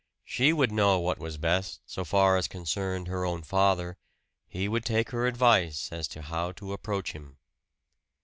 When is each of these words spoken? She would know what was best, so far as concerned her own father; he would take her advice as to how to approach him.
She 0.25 0.51
would 0.51 0.71
know 0.71 0.99
what 0.99 1.19
was 1.19 1.37
best, 1.37 1.81
so 1.85 2.03
far 2.03 2.35
as 2.35 2.47
concerned 2.47 3.07
her 3.07 3.23
own 3.23 3.43
father; 3.43 3.97
he 4.47 4.67
would 4.67 4.83
take 4.83 5.11
her 5.11 5.27
advice 5.27 5.89
as 5.91 6.07
to 6.07 6.23
how 6.23 6.53
to 6.53 6.73
approach 6.73 7.11
him. 7.11 7.37